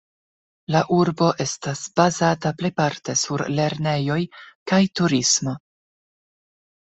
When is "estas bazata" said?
1.43-2.51